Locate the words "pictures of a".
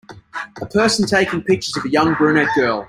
1.43-1.89